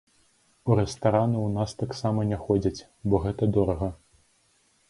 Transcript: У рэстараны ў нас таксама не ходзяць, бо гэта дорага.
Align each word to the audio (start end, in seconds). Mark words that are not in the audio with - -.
У 0.69 0.77
рэстараны 0.79 1.37
ў 1.41 1.49
нас 1.57 1.71
таксама 1.83 2.19
не 2.31 2.37
ходзяць, 2.47 2.81
бо 3.11 3.21
гэта 3.27 3.51
дорага. 3.59 3.93